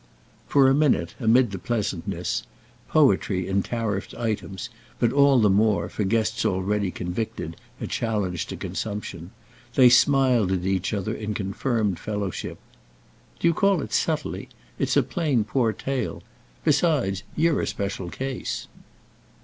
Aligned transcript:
For 0.47 0.67
a 0.67 0.73
minute, 0.73 1.13
amid 1.19 1.51
the 1.51 1.59
pleasantness—poetry 1.59 3.47
in 3.47 3.61
tariffed 3.61 4.15
items, 4.17 4.69
but 4.97 5.13
all 5.13 5.39
the 5.39 5.47
more, 5.51 5.89
for 5.89 6.03
guests 6.03 6.43
already 6.43 6.89
convicted, 6.89 7.55
a 7.79 7.85
challenge 7.85 8.47
to 8.47 8.57
consumption—they 8.57 9.89
smiled 9.89 10.51
at 10.51 10.65
each 10.65 10.91
other 10.91 11.13
in 11.13 11.35
confirmed 11.35 11.99
fellowship. 11.99 12.57
"Do 13.39 13.47
you 13.47 13.53
call 13.53 13.79
it 13.83 13.93
subtly? 13.93 14.49
It's 14.79 14.97
a 14.97 15.03
plain 15.03 15.43
poor 15.43 15.71
tale. 15.71 16.23
Besides, 16.63 17.21
you're 17.35 17.61
a 17.61 17.67
special 17.67 18.09
case." 18.09 18.65